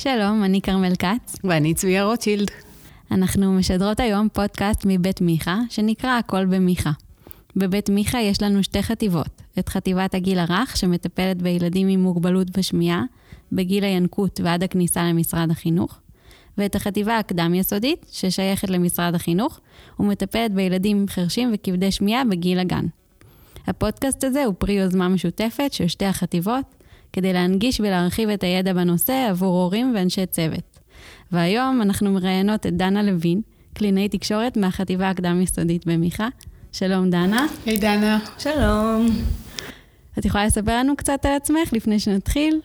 [0.00, 1.36] שלום, אני כרמל כץ.
[1.44, 2.50] ואני צביה רוטשילד.
[3.10, 6.90] אנחנו משדרות היום פודקאסט מבית מיכה, שנקרא הכל במיכה.
[7.56, 13.02] בבית מיכה יש לנו שתי חטיבות, את חטיבת הגיל הרך, שמטפלת בילדים עם מוגבלות בשמיעה,
[13.52, 15.98] בגיל הינקות ועד הכניסה למשרד החינוך,
[16.58, 19.60] ואת החטיבה הקדם-יסודית, ששייכת למשרד החינוך,
[20.00, 22.86] ומטפלת בילדים חרשים וכבדי שמיעה בגיל הגן.
[23.66, 26.77] הפודקאסט הזה הוא פרי יוזמה משותפת של שתי החטיבות,
[27.12, 30.78] כדי להנגיש ולהרחיב את הידע בנושא עבור הורים ואנשי צוות.
[31.32, 33.40] והיום אנחנו מראיינות את דנה לוין,
[33.72, 36.28] קלינאי תקשורת מהחטיבה הקדם-יסודית במיכה.
[36.72, 37.46] שלום, דנה.
[37.66, 38.18] היי, hey, דנה.
[38.38, 39.08] שלום.
[40.18, 42.60] את יכולה לספר לנו קצת על עצמך לפני שנתחיל?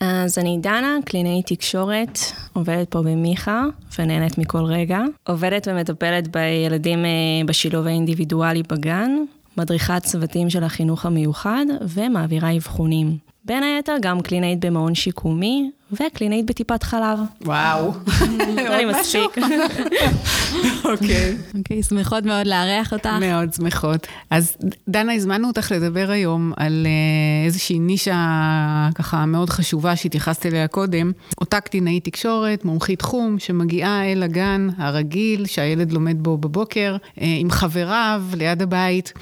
[0.00, 2.18] אז אני דנה, קלינאית תקשורת,
[2.52, 3.64] עובדת פה במיכה
[3.98, 5.00] ונהנית מכל רגע.
[5.26, 7.10] עובדת ומטפלת בילדים אה,
[7.46, 9.10] בשילוב האינדיבידואלי בגן,
[9.56, 11.64] מדריכת צוותים של החינוך המיוחד
[11.94, 13.27] ומעבירה אבחונים.
[13.48, 17.18] בין היתר גם קלינאית במעון שיקומי וקלינאית בטיפת חלב.
[17.44, 17.92] וואו.
[18.56, 19.38] נראה לי מספיק.
[20.84, 21.36] אוקיי.
[21.58, 23.08] אוקיי, שמחות מאוד לארח אותך.
[23.20, 24.06] מאוד שמחות.
[24.30, 24.56] אז
[24.88, 31.12] דנה, הזמנו אותך לדבר היום על אה, איזושהי נישה ככה מאוד חשובה שהתייחסת אליה קודם.
[31.40, 37.50] אותה קלינאית תקשורת, מומחית תחום, שמגיעה אל הגן הרגיל, שהילד לומד בו בבוקר, אה, עם
[37.50, 39.12] חבריו, ליד הבית.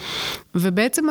[0.55, 1.05] ובעצם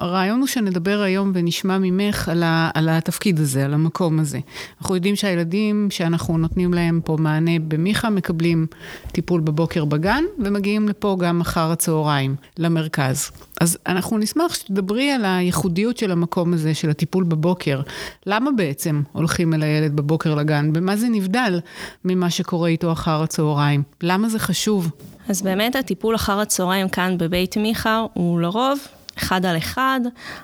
[0.00, 4.38] הרעיון הוא שנדבר היום ונשמע ממך על, ה, על התפקיד הזה, על המקום הזה.
[4.80, 8.66] אנחנו יודעים שהילדים שאנחנו נותנים להם פה מענה במיכה, מקבלים
[9.12, 13.30] טיפול בבוקר בגן, ומגיעים לפה גם אחר הצהריים, למרכז.
[13.60, 17.80] אז אנחנו נשמח שתדברי על הייחודיות של המקום הזה, של הטיפול בבוקר.
[18.26, 20.72] למה בעצם הולכים אל הילד בבוקר לגן?
[20.72, 21.60] במה זה נבדל
[22.04, 23.82] ממה שקורה איתו אחר הצהריים?
[24.02, 24.90] למה זה חשוב?
[25.28, 28.78] אז באמת הטיפול אחר הצהריים כאן בבית מיכה הוא לרוב
[29.18, 30.00] אחד על אחד,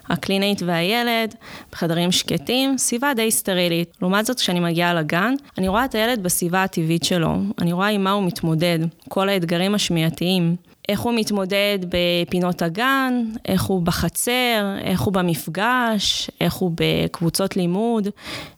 [0.08, 1.34] הקלינאית והילד,
[1.72, 3.96] בחדרים שקטים, סביבה די סטרילית.
[4.02, 8.04] לעומת זאת, כשאני מגיעה לגן, אני רואה את הילד בסביבה הטבעית שלו, אני רואה עם
[8.04, 8.78] מה הוא מתמודד,
[9.09, 10.56] כל האתגרים השמיעתיים.
[10.88, 18.09] איך הוא מתמודד בפינות הגן, איך הוא בחצר, איך הוא במפגש, איך הוא בקבוצות לימוד,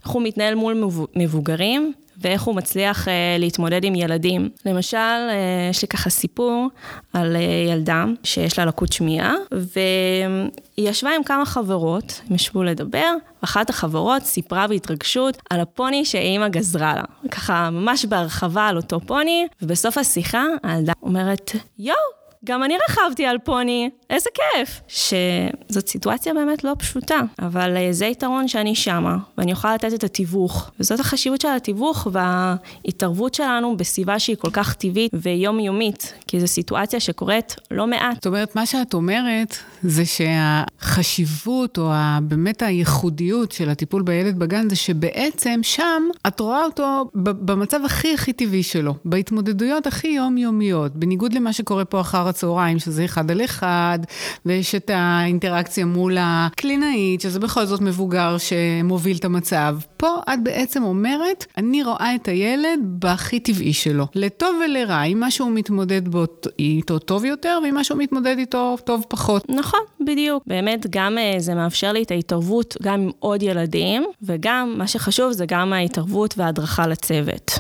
[0.05, 0.85] איך הוא מתנהל מול
[1.17, 4.49] מבוגרים, ואיך הוא מצליח uh, להתמודד עם ילדים.
[4.67, 6.69] למשל, uh, יש לי ככה סיפור
[7.13, 13.15] על uh, ילדה שיש לה לקות שמיעה, והיא ישבה עם כמה חברות, הם ישבו לדבר,
[13.43, 17.29] ואחת החברות סיפרה בהתרגשות על הפוני שאימא גזרה לה.
[17.31, 23.39] ככה ממש בהרחבה על אותו פוני, ובסוף השיחה הילדה אומרת, יואו, גם אני רכבתי על
[23.39, 24.81] פוני, איזה כיף.
[24.89, 30.05] שזאת סיטואציה באמת לא פשוטה, אבל אה, זה יתרון שאני שמה, ואני יכולה לתת את
[30.05, 30.71] התיווך.
[30.81, 37.01] וזאת החשיבות של התיווך וההתערבות שלנו בסביבה שהיא כל כך טבעית ויומיומית, כי זו סיטואציה
[37.01, 38.15] שקורית לא מעט.
[38.15, 41.91] זאת אומרת, מה שאת אומרת זה שהחשיבות, או
[42.23, 48.33] באמת הייחודיות של הטיפול בילד בגן, זה שבעצם שם את רואה אותו במצב הכי הכי
[48.33, 53.99] טבעי שלו, בהתמודדויות הכי יומיומיות, בניגוד למה שקורה פה אחר הצהריים, שזה אחד על אחד,
[54.47, 59.77] ויש את האינטראקציה מול הקלינאית, שזה בכל זאת מבוגר שמוביל את המצב.
[59.97, 65.31] פה את בעצם אומרת, אני רואה את הילד בהכי טבעי שלו, לטוב ולרע, עם מה
[65.31, 66.25] שהוא מתמודד בו
[66.59, 69.45] איתו טוב יותר, ועם מה שהוא מתמודד איתו טוב פחות.
[69.49, 70.43] נכון, בדיוק.
[70.47, 75.33] באמת, גם אה, זה מאפשר לי את ההתערבות גם עם עוד ילדים, וגם, מה שחשוב
[75.33, 77.59] זה גם ההתערבות וההדרכה לצוות.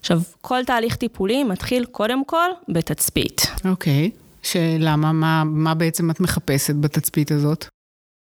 [0.00, 3.46] עכשיו, כל תהליך טיפולי מתחיל קודם כל בתצפית.
[3.64, 3.99] אוקיי.
[4.42, 5.12] שלמה?
[5.12, 7.66] מה, מה בעצם את מחפשת בתצפית הזאת?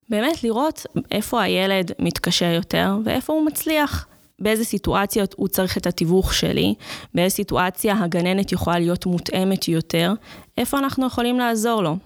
[0.09, 4.07] באמת לראות איפה הילד מתקשה יותר ואיפה הוא מצליח.
[4.39, 6.73] באיזה סיטואציות הוא צריך את התיווך שלי,
[7.13, 10.13] באיזה סיטואציה הגננת יכולה להיות מותאמת יותר,
[10.57, 11.97] איפה אנחנו יכולים לעזור לו.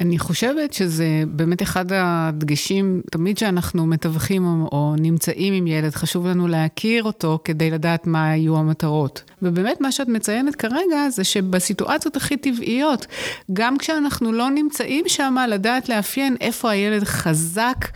[0.00, 6.26] אני חושבת שזה באמת אחד הדגשים, תמיד שאנחנו מתווכים או, או נמצאים עם ילד, חשוב
[6.26, 9.22] לנו להכיר אותו כדי לדעת מה יהיו המטרות.
[9.42, 13.06] ובאמת מה שאת מציינת כרגע זה שבסיטואציות הכי טבעיות,
[13.52, 17.88] גם כשאנחנו לא נמצאים שם, לדעת לאפיין איפה הילד חזק,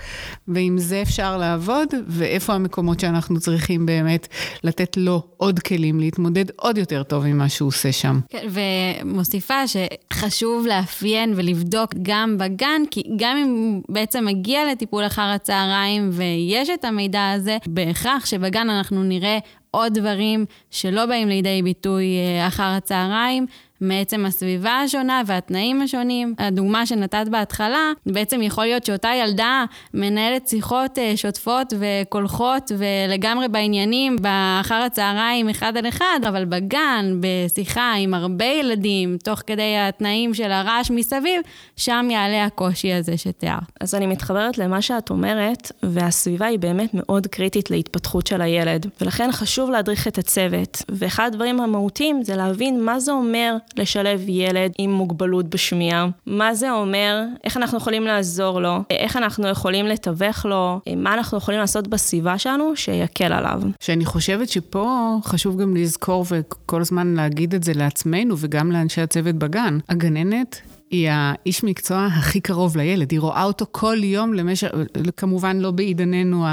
[0.49, 4.29] ועם זה אפשר לעבוד, ואיפה המקומות שאנחנו צריכים באמת
[4.65, 8.21] לתת לו עוד כלים, להתמודד עוד יותר טוב עם מה שהוא עושה שם.
[8.29, 8.47] כן,
[9.05, 16.71] ומוסיפה שחשוב לאפיין ולבדוק גם בגן, כי גם אם בעצם מגיע לטיפול אחר הצהריים ויש
[16.71, 19.39] את המידע הזה, בהכרח שבגן אנחנו נראה
[19.71, 23.47] עוד דברים שלא באים לידי ביטוי אה, אחר הצהריים,
[23.81, 26.35] מעצם הסביבה השונה והתנאים השונים.
[26.39, 34.17] הדוגמה שנתת בהתחלה, בעצם יכול להיות שאותה ילדה מנהלת שיחות אה, שוטפות וקולחות ולגמרי בעניינים
[34.21, 40.53] באחר הצהריים אחד על אחד, אבל בגן, בשיחה עם הרבה ילדים, תוך כדי התנאים של
[40.53, 41.41] הרעש מסביב,
[41.77, 43.63] שם יעלה הקושי הזה שתיארת.
[43.81, 49.33] אז אני מתחברת למה שאת אומרת, והסביבה היא באמת מאוד קריטית להתפתחות של הילד, ולכן
[49.33, 50.83] חשוב להדריך את הצוות.
[50.89, 56.71] ואחד הדברים המהותיים זה להבין מה זה אומר לשלב ילד עם מוגבלות בשמיעה, מה זה
[56.71, 61.89] אומר, איך אנחנו יכולים לעזור לו, איך אנחנו יכולים לתווך לו, מה אנחנו יכולים לעשות
[61.89, 63.63] בסביבה שלנו שיקל עליו.
[63.81, 69.35] שאני חושבת שפה חשוב גם לזכור וכל הזמן להגיד את זה לעצמנו וגם לאנשי הצוות
[69.35, 69.79] בגן.
[69.89, 74.69] הגננת היא האיש מקצוע הכי קרוב לילד, היא רואה אותו כל יום למשך,
[75.17, 76.47] כמובן לא בעידננו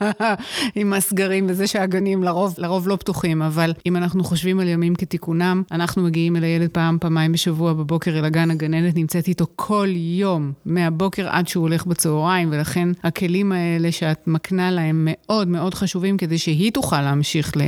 [0.76, 5.62] עם הסגרים וזה שהגנים לרוב, לרוב לא פתוחים, אבל אם אנחנו חושבים על ימים כתיקונם,
[5.72, 10.52] אנחנו מגיעים אל הילד פעם, פעמיים בשבוע בבוקר אל הגן, הגננת נמצאת איתו כל יום,
[10.64, 16.38] מהבוקר עד שהוא הולך בצהריים, ולכן הכלים האלה שאת מקנה להם מאוד מאוד חשובים כדי
[16.38, 17.60] שהיא תוכל להמשיך ל,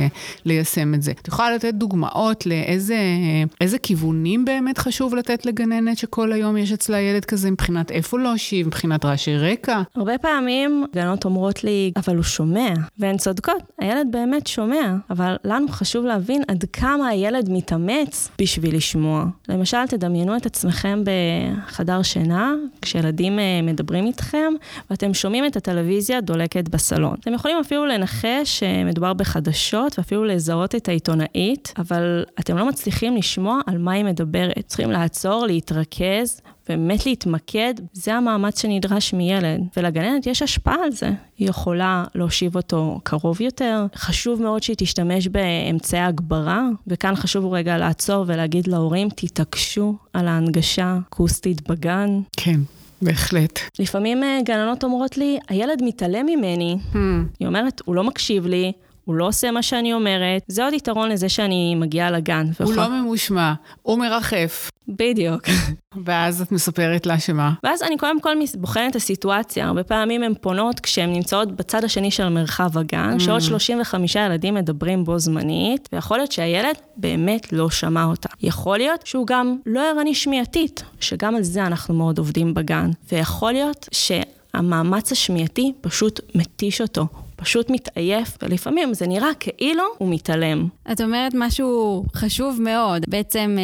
[0.45, 1.11] ליישם את זה.
[1.11, 5.98] את יכולה לתת דוגמאות לאיזה כיוונים באמת חשוב לתת לגננת?
[5.99, 9.81] שכל היום יש אצלה ילד כזה מבחינת איפה להושיב, מבחינת רעשי רקע.
[9.95, 12.69] הרבה פעמים גננות אומרות לי, אבל הוא שומע,
[12.99, 19.25] והן צודקות, הילד באמת שומע, אבל לנו חשוב להבין עד כמה הילד מתאמץ בשביל לשמוע.
[19.49, 24.53] למשל, תדמיינו את עצמכם בחדר שינה, כשילדים אה, מדברים איתכם,
[24.89, 27.15] ואתם שומעים את הטלוויזיה דולקת בסלון.
[27.19, 33.61] אתם יכולים אפילו לנחש שמדובר בחדשות, ואפילו לזהות את העיתונאית, אבל אתם לא מצליחים לשמוע
[33.65, 34.63] על מה היא מדברת.
[34.67, 35.88] צריכים לעצור, להתרכז.
[35.89, 39.61] להתרכז, באמת להתמקד, זה המאמץ שנדרש מילד.
[39.77, 41.11] ולגננת יש השפעה על זה.
[41.37, 43.85] היא יכולה להושיב אותו קרוב יותר.
[43.95, 50.97] חשוב מאוד שהיא תשתמש באמצעי הגברה, וכאן חשוב רגע לעצור ולהגיד להורים, תתעקשו על ההנגשה
[51.09, 52.19] אקוסטית בגן.
[52.37, 52.59] כן.
[53.01, 53.59] בהחלט.
[53.79, 56.77] לפעמים אה, גננות אומרות לי, הילד מתעלם ממני.
[56.93, 56.97] Hmm.
[57.39, 58.71] היא אומרת, הוא לא מקשיב לי,
[59.09, 60.43] הוא לא עושה מה שאני אומרת.
[60.47, 62.45] זה עוד יתרון לזה שאני מגיעה לגן.
[62.63, 64.69] הוא לא ממושמע, הוא מרחף.
[64.87, 65.43] בדיוק.
[66.05, 67.53] ואז את מספרת לה שמה?
[67.63, 69.65] ואז אני קודם כל בוחנת את הסיטואציה.
[69.65, 73.19] הרבה פעמים הן פונות כשהן נמצאות בצד השני של מרחב הגן, mm.
[73.19, 78.29] שעוד 35 ילדים מדברים בו זמנית, ויכול להיות שהילד באמת לא שמע אותה.
[78.41, 82.91] יכול להיות שהוא גם לא ערני שמיעתית, שגם על זה אנחנו מאוד עובדים בגן.
[83.11, 87.07] ויכול להיות שהמאמץ השמיעתי פשוט מתיש אותו.
[87.39, 90.67] פשוט מתעייף, ולפעמים זה נראה כאילו הוא מתעלם.
[90.91, 93.05] את אומרת משהו חשוב מאוד.
[93.07, 93.57] בעצם...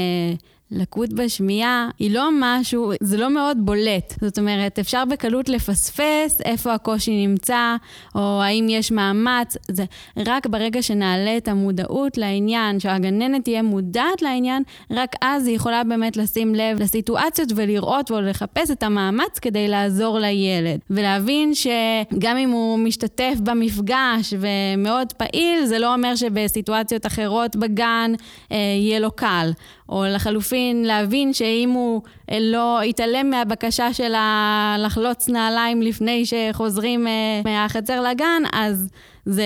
[0.72, 4.14] לקות בשמיעה היא לא משהו, זה לא מאוד בולט.
[4.22, 7.76] זאת אומרת, אפשר בקלות לפספס איפה הקושי נמצא,
[8.16, 9.58] או האם יש מאמץ.
[9.72, 9.86] זה
[10.28, 16.18] רק ברגע שנעלה את המודעות לעניין, שהגננת תהיה מודעת לעניין, רק אז היא יכולה באמת
[16.18, 20.80] לשים לב לסיטואציות ולראות ולחפש את המאמץ כדי לעזור לילד.
[20.90, 28.12] ולהבין שגם אם הוא משתתף במפגש ומאוד פעיל, זה לא אומר שבסיטואציות אחרות בגן
[28.52, 29.52] אה, יהיה לו קל.
[29.90, 32.02] או לחלופין, להבין שאם הוא
[32.32, 38.90] אה, לא יתעלם מהבקשה שלה לחלוץ נעליים לפני שחוזרים אה, מהחצר לגן, אז
[39.26, 39.44] זה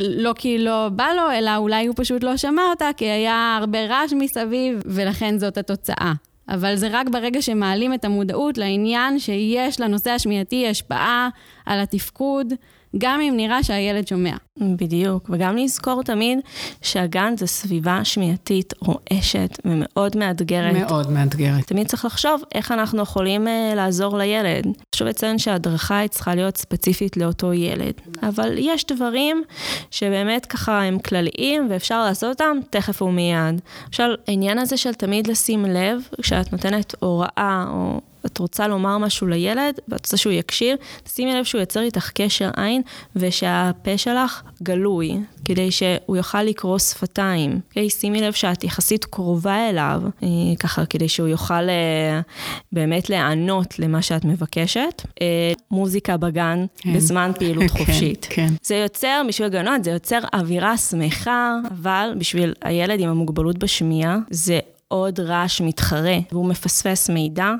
[0.00, 3.86] לא כי לא בא לו, אלא אולי הוא פשוט לא שמע אותה, כי היה הרבה
[3.86, 6.12] רעש מסביב, ולכן זאת התוצאה.
[6.48, 11.28] אבל זה רק ברגע שמעלים את המודעות לעניין שיש לנושא השמיעתי השפעה
[11.66, 12.54] על התפקוד.
[12.98, 14.36] גם אם נראה שהילד שומע.
[14.58, 16.38] בדיוק, וגם לזכור תמיד
[16.82, 20.72] שהגן זה סביבה שמיעתית רועשת ומאוד מאתגרת.
[20.72, 21.66] מאוד מאתגרת.
[21.66, 24.66] תמיד צריך לחשוב איך אנחנו יכולים uh, לעזור לילד.
[24.94, 27.94] חשוב לציין שההדרכה היא צריכה להיות ספציפית לאותו ילד.
[28.22, 29.42] אבל יש דברים
[29.90, 33.60] שבאמת ככה הם כלליים ואפשר לעשות אותם תכף ומיד.
[33.86, 38.00] למשל, העניין הזה של תמיד לשים לב, כשאת נותנת הוראה או...
[38.26, 40.76] את רוצה לומר משהו לילד, ואת רוצה שהוא יקשיב,
[41.08, 42.82] שימי לב שהוא יוצר איתך קשר עין,
[43.16, 47.52] ושהפה שלך גלוי, כדי שהוא יוכל לקרוא שפתיים.
[47.52, 47.90] Okay, אוקיי?
[47.90, 52.20] שימי לב שאת יחסית קרובה אליו, אה, ככה כדי שהוא יוכל אה,
[52.72, 55.02] באמת להיענות למה שאת מבקשת.
[55.22, 56.94] אה, מוזיקה בגן כן.
[56.94, 58.26] בזמן פעילות כן, חופשית.
[58.30, 58.48] כן.
[58.62, 64.58] זה יוצר, בשביל גנות, זה יוצר אווירה שמחה, אבל בשביל הילד עם המוגבלות בשמיעה, זה
[64.88, 67.52] עוד רעש מתחרה, והוא מפספס מידע,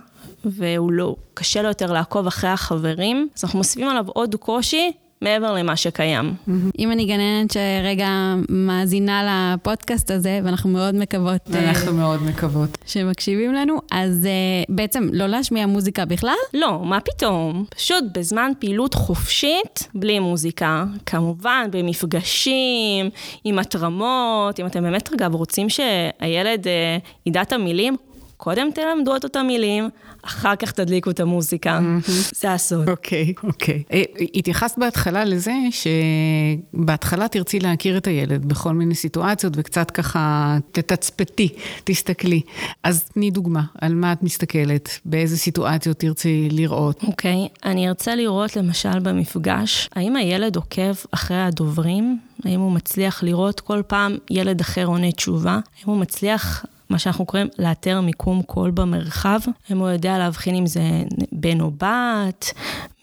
[0.45, 4.93] והוא לא, קשה לו יותר לעקוב אחרי החברים, אז אנחנו מוסיפים עליו עוד קושי
[5.23, 6.35] מעבר למה שקיים.
[6.79, 8.09] אם אני גננת שרגע
[8.49, 11.41] מאזינה לפודקאסט הזה, ואנחנו מאוד מקוות...
[11.55, 12.79] אנחנו מאוד מקוות.
[12.87, 14.29] שמקשיבים לנו, אז
[14.69, 16.35] בעצם לא להשמיע מוזיקה בכלל?
[16.55, 17.65] לא, מה פתאום?
[17.77, 20.85] פשוט בזמן פעילות חופשית, בלי מוזיקה.
[21.07, 23.11] כמובן, במפגשים,
[23.45, 27.97] עם התרמות, אם אתם באמת, אגב, רוצים שהילד אה, ידע את המילים,
[28.41, 29.89] קודם תלמדו את אותם מילים,
[30.23, 31.81] אחר כך תדליקו את המוזיקה.
[32.41, 32.89] זה הסוד.
[32.89, 33.83] אוקיי, אוקיי.
[33.93, 34.03] אה,
[34.35, 41.49] התייחסת בהתחלה לזה שבהתחלה תרצי להכיר את הילד בכל מיני סיטואציות, וקצת ככה תתצפתי,
[41.85, 42.41] תסתכלי.
[42.83, 47.03] אז תני דוגמה, על מה את מסתכלת, באיזה סיטואציות תרצי לראות.
[47.03, 52.19] אוקיי, אני ארצה לראות למשל במפגש, האם הילד עוקב אחרי הדוברים?
[52.45, 55.53] האם הוא מצליח לראות כל פעם ילד אחר עונה תשובה?
[55.53, 59.41] האם הוא מצליח מה שאנחנו קוראים לאתר מיקום קול במרחב.
[59.73, 60.83] אם הוא יודע להבחין אם זה
[61.33, 62.53] בן או בת,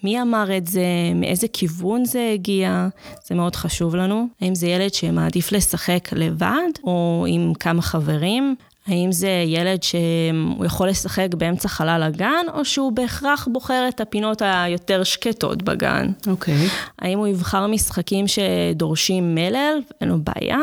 [0.04, 0.82] מי אמר את זה,
[1.14, 2.88] מאיזה כיוון זה הגיע,
[3.26, 4.26] זה מאוד חשוב לנו.
[4.40, 8.54] האם זה ילד שמעדיף לשחק לבד, או עם כמה חברים,
[8.88, 14.42] האם זה ילד שהוא יכול לשחק באמצע חלל הגן, או שהוא בהכרח בוחר את הפינות
[14.44, 16.10] היותר שקטות בגן?
[16.26, 16.54] אוקיי.
[16.54, 16.70] Okay.
[16.98, 20.58] האם הוא יבחר משחקים שדורשים מלל, אין לו בעיה,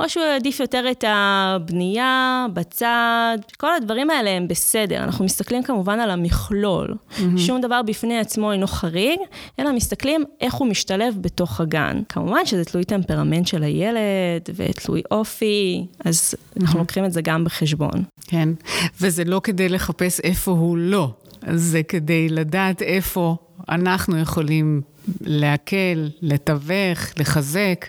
[0.00, 3.38] או שהוא יעדיף יותר את הבנייה בצד?
[3.56, 4.96] כל הדברים האלה הם בסדר.
[4.96, 6.94] אנחנו מסתכלים כמובן על המכלול.
[6.94, 7.22] Mm-hmm.
[7.36, 9.18] שום דבר בפני עצמו אינו חריג,
[9.58, 12.00] אלא מסתכלים איך הוא משתלב בתוך הגן.
[12.08, 16.60] כמובן שזה תלוי טמפרמנט של הילד, ותלוי אופי, אז mm-hmm.
[16.60, 17.67] אנחנו לוקחים את זה גם בחשבון.
[17.74, 18.04] בחשבון.
[18.26, 18.48] כן,
[19.00, 21.14] וזה לא כדי לחפש איפה הוא לא,
[21.52, 23.36] זה כדי לדעת איפה
[23.68, 24.80] אנחנו יכולים
[25.20, 27.86] להקל, לתווך, לחזק,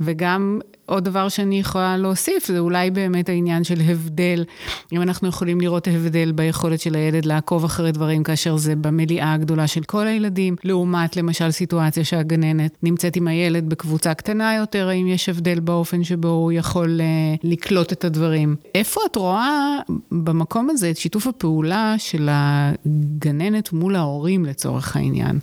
[0.00, 4.44] וגם עוד דבר שאני יכולה להוסיף, זה אולי באמת העניין של הבדל.
[4.92, 9.66] אם אנחנו יכולים לראות הבדל ביכולת של הילד לעקוב אחרי דברים, כאשר זה במליאה הגדולה
[9.66, 15.28] של כל הילדים, לעומת למשל סיטואציה שהגננת נמצאת עם הילד בקבוצה קטנה יותר, האם יש
[15.28, 18.56] הבדל באופן שבו הוא יכול uh, לקלוט את הדברים.
[18.74, 19.78] איפה את רואה
[20.10, 25.38] במקום הזה את שיתוף הפעולה של הגננת מול ההורים לצורך העניין?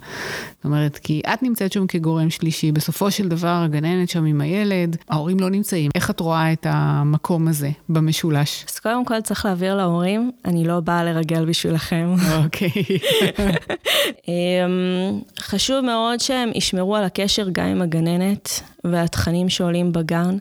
[0.56, 4.98] זאת אומרת, כי את נמצאת שם כגורם שלישי, בסופו של דבר הגננת שם עם הילד,
[5.10, 5.92] ההורים ההורים לא נמצאים.
[5.96, 8.66] איך את רואה את המקום הזה במשולש?
[8.70, 12.16] אז קודם כל צריך להעביר להורים, אני לא באה לרגל בשבילכם.
[12.44, 12.70] אוקיי.
[14.28, 20.38] אמ, חשוב מאוד שהם ישמרו על הקשר גם עם הגננת והתכנים שעולים בגן,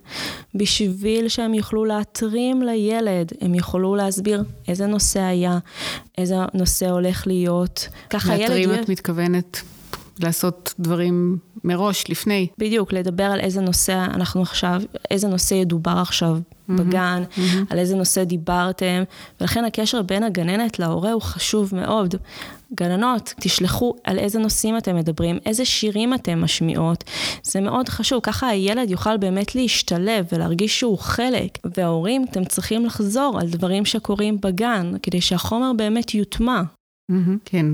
[0.55, 5.59] בשביל שהם יוכלו להתרים לילד, הם יוכלו להסביר איזה נושא היה,
[6.19, 7.89] איזה נושא הולך להיות.
[8.11, 8.41] ככה ילד...
[8.41, 9.63] להתרים את מתכוונת?
[10.21, 12.47] לעשות דברים מראש, לפני.
[12.59, 17.41] בדיוק, לדבר על איזה נושא אנחנו עכשיו, איזה נושא ידובר עכשיו mm-hmm, בגן, mm-hmm.
[17.71, 19.03] על איזה נושא דיברתם,
[19.41, 22.15] ולכן הקשר בין הגננת להורה הוא חשוב מאוד.
[22.75, 27.05] גננות, תשלחו על איזה נושאים אתם מדברים, איזה שירים אתם משמיעות,
[27.43, 33.39] זה מאוד חשוב, ככה הילד יוכל באמת להשתלב ולהרגיש שהוא חלק, וההורים, אתם צריכים לחזור
[33.41, 36.63] על דברים שקורים בגן, כדי שהחומר באמת יוטמע.
[37.45, 37.67] כן,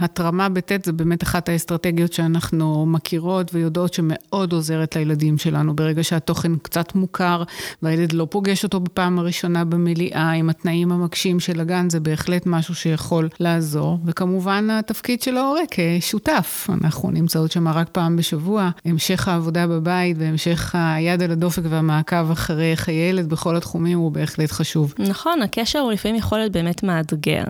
[0.00, 5.76] התרמה בט' זה באמת אחת האסטרטגיות שאנחנו מכירות ויודעות שמאוד עוזרת לילדים שלנו.
[5.76, 7.42] ברגע שהתוכן קצת מוכר
[7.82, 12.74] והילד לא פוגש אותו בפעם הראשונה במליאה עם התנאים המקשים של הגן, זה בהחלט משהו
[12.74, 13.98] שיכול לעזור.
[14.04, 16.68] וכמובן התפקיד של ההורה כשותף.
[16.82, 18.70] אנחנו נמצאות שם רק פעם בשבוע.
[18.84, 24.52] המשך העבודה בבית והמשך היד על הדופק והמעקב אחרי איך הילד בכל התחומים הוא בהחלט
[24.52, 24.94] חשוב.
[24.98, 27.44] נכון, הקשר הוא לפעמים יכול להיות באמת מאתגר.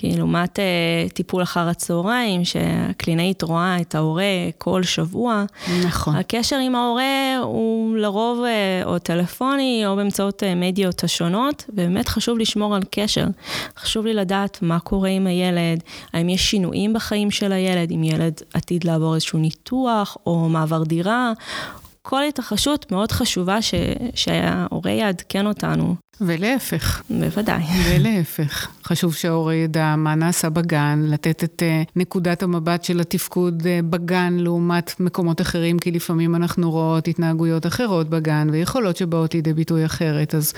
[0.00, 4.24] כי לעומת uh, טיפול אחר הצהריים, שהקלינאית רואה את ההורה
[4.58, 5.44] כל שבוע,
[5.86, 6.16] נכון.
[6.16, 12.38] הקשר עם ההורה הוא לרוב uh, או טלפוני או באמצעות uh, מדיות השונות, ובאמת חשוב
[12.38, 13.24] לשמור על קשר.
[13.78, 18.40] חשוב לי לדעת מה קורה עם הילד, האם יש שינויים בחיים של הילד, אם ילד
[18.54, 21.32] עתיד לעבור איזשהו ניתוח או מעבר דירה.
[22.08, 23.74] כל התרחשות מאוד חשובה ש...
[24.14, 25.94] שההורה יעדכן אותנו.
[26.20, 27.02] ולהפך.
[27.10, 27.62] בוודאי.
[27.88, 28.68] ולהפך.
[28.84, 34.36] חשוב שההורה ידע מה נעשה בגן, לתת את uh, נקודת המבט של התפקוד uh, בגן
[34.38, 40.34] לעומת מקומות אחרים, כי לפעמים אנחנו רואות התנהגויות אחרות בגן ויכולות שבאות לידי ביטוי אחרת.
[40.34, 40.52] אז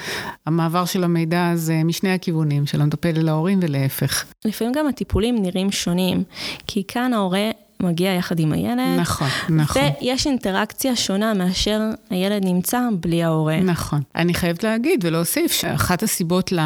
[0.46, 4.24] המעבר של המידע הזה משני הכיוונים, של המטפל אל ההורים ולהפך.
[4.44, 6.22] לפעמים גם הטיפולים נראים שונים,
[6.66, 7.50] כי כאן ההורה
[7.82, 9.00] מגיע יחד עם הילד.
[9.00, 9.82] נכון, נכון.
[10.00, 13.60] ויש אינטראקציה שונה מאשר הילד נמצא בלי ההורה.
[13.60, 14.00] נכון.
[14.16, 16.60] אני חייבת להגיד ולהוסיף שאחת הסיבות ל...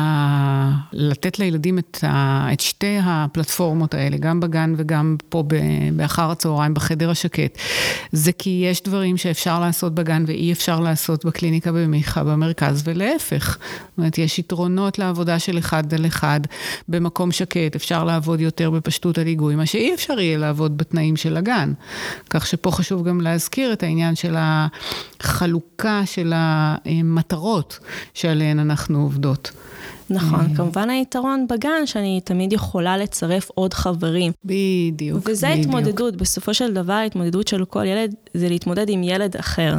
[0.92, 2.49] לתת לילדים את, ה...
[2.52, 5.54] את שתי הפלטפורמות האלה, גם בגן וגם פה ב...
[5.92, 7.59] באחר הצהריים בחדר השקט,
[8.12, 13.59] זה כי יש דברים שאפשר לעשות בגן ואי אפשר לעשות בקליניקה במיכה במרכז, ולהפך.
[13.88, 16.40] זאת אומרת, יש יתרונות לעבודה של אחד על אחד
[16.88, 21.03] במקום שקט, אפשר לעבוד יותר בפשטות על היגוי, מה שאי אפשר יהיה לעבוד בתנאים.
[21.04, 21.73] התנאים של הגן.
[22.30, 27.78] כך שפה חשוב גם להזכיר את העניין של החלוקה של המטרות
[28.14, 29.50] שעליהן אנחנו עובדות.
[30.11, 30.56] נכון, אה.
[30.56, 34.32] כמובן היתרון בגן שאני תמיד יכולה לצרף עוד חברים.
[34.44, 35.66] בדיוק, וזה בדיוק.
[35.66, 39.75] התמודדות, בסופו של דבר ההתמודדות של כל ילד זה להתמודד עם ילד אחר,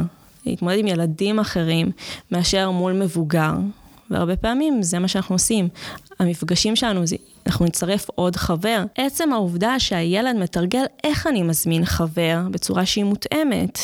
[0.46, 1.90] להתמודד עם ילדים אחרים
[2.32, 3.52] מאשר מול מבוגר.
[4.10, 5.68] והרבה פעמים זה מה שאנחנו עושים.
[6.18, 8.84] המפגשים שלנו, זה, אנחנו נצרף עוד חבר.
[8.98, 13.78] עצם העובדה שהילד מתרגל איך אני מזמין חבר בצורה שהיא מותאמת.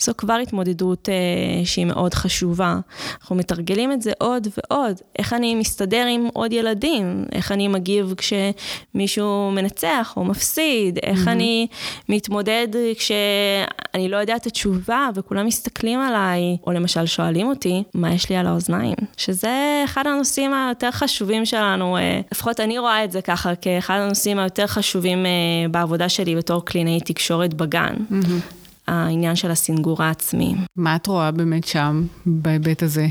[0.00, 2.78] זו כבר התמודדות אה, שהיא מאוד חשובה.
[3.20, 5.00] אנחנו מתרגלים את זה עוד ועוד.
[5.18, 7.24] איך אני מסתדר עם עוד ילדים?
[7.32, 10.98] איך אני מגיב כשמישהו מנצח או מפסיד?
[11.02, 11.30] איך mm-hmm.
[11.30, 11.66] אני
[12.08, 18.30] מתמודד כשאני לא יודעת את התשובה וכולם מסתכלים עליי, או למשל שואלים אותי, מה יש
[18.30, 18.94] לי על האוזניים?
[19.16, 24.38] שזה אחד הנושאים היותר חשובים שלנו, אה, לפחות אני רואה את זה ככה, כאחד הנושאים
[24.38, 25.30] היותר חשובים אה,
[25.70, 27.94] בעבודה שלי בתור קלינאי תקשורת בגן.
[28.10, 28.55] Mm-hmm.
[28.88, 30.54] העניין של הסינגור העצמי.
[30.76, 33.06] מה את רואה באמת שם, בהיבט הזה?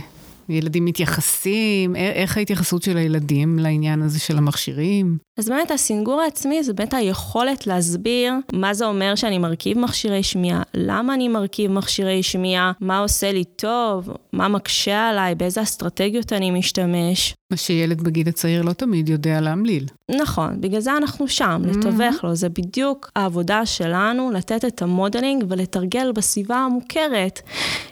[0.50, 5.18] ילדים מתייחסים, איך ההתייחסות של הילדים לעניין הזה של המכשירים?
[5.40, 10.62] אז באמת הסינגור העצמי זה באמת היכולת להסביר מה זה אומר שאני מרכיב מכשירי שמיעה,
[10.74, 16.52] למה אני מרכיב מכשירי שמיעה, מה עושה לי טוב, מה מקשה עליי, באיזה אסטרטגיות אני
[16.52, 17.34] משתמש.
[17.56, 19.86] מה שילד בגיל הצעיר לא תמיד יודע להמליל.
[20.22, 21.78] נכון, בגלל זה אנחנו שם, mm-hmm.
[21.78, 22.36] לתווך לו.
[22.36, 27.42] זה בדיוק העבודה שלנו, לתת את המודלינג ולתרגל בסביבה המוכרת,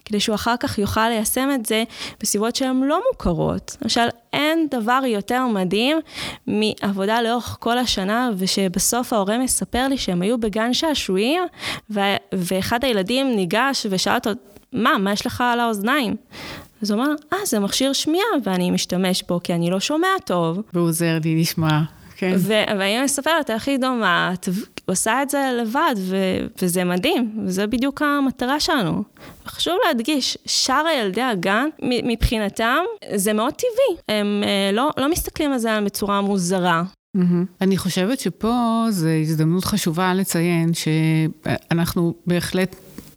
[0.06, 1.84] כדי שהוא אחר כך יוכל ליישם את זה
[2.22, 3.78] בסביבות שהן לא מוכרות.
[3.82, 5.98] למשל, אין דבר יותר מדהים
[6.48, 11.44] מעבודה לאורך כל השנה, ושבסוף ההורה מספר לי שהם היו בגן שעשועים,
[11.90, 12.00] ו-
[12.34, 14.30] ואחד הילדים ניגש ושאל אותו,
[14.74, 16.16] מה, מה יש לך על האוזניים?
[16.84, 20.62] אז הוא אמר, אה, זה מכשיר שמיעה, ואני משתמש בו כי אני לא שומע טוב.
[20.74, 21.82] והוא עוזר לי לשמוע.
[22.18, 22.36] כן.
[22.38, 24.50] והאמא מספרת איך היא דומעת,
[24.86, 29.04] עושה את זה לבד, ו- וזה מדהים, וזה בדיוק המטרה שלנו.
[29.46, 32.84] חשוב להדגיש, שאר ילדי הגן, מבחינתם,
[33.16, 34.18] זה מאוד טבעי.
[34.18, 36.84] הם אה, לא, לא מסתכלים על זה בצורה מוזרה.
[37.18, 37.46] Mm-hmm.
[37.62, 42.76] אני חושבת שפה זו הזדמנות חשובה לציין שאנחנו בהחלט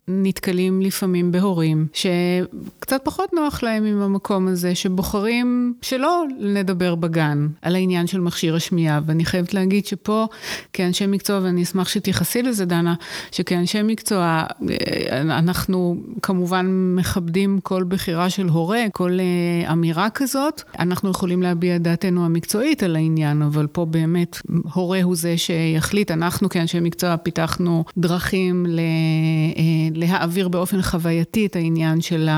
[0.09, 7.75] נתקלים לפעמים בהורים שקצת פחות נוח להם עם המקום הזה, שבוחרים שלא נדבר בגן על
[7.75, 9.01] העניין של מכשיר השמיעה.
[9.07, 10.27] ואני חייבת להגיד שפה,
[10.73, 12.95] כאנשי מקצוע, ואני אשמח שתייחסי לזה, דנה,
[13.33, 20.63] שכאנשי מקצוע, אה, אנחנו כמובן מכבדים כל בחירה של הורה, כל אה, אמירה כזאת.
[20.79, 24.37] אנחנו יכולים להביע דעתנו המקצועית על העניין, אבל פה באמת
[24.75, 26.11] הורה הוא זה שיחליט.
[26.11, 28.81] אנחנו כאנשי מקצוע פיתחנו דרכים ל...
[29.97, 32.29] להעביר באופן חווייתי את העניין של